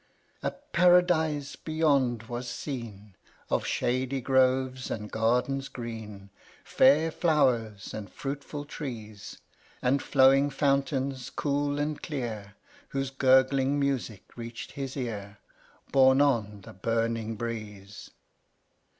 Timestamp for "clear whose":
12.01-13.11